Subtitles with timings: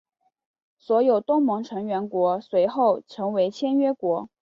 [0.79, 4.27] 所有东盟成员国随后成为签约国。